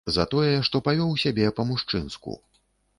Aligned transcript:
За, 0.15 0.23
тое, 0.31 0.55
што 0.69 0.81
павёў 0.89 1.13
сябе 1.27 1.47
па-мужчынску. 1.61 2.31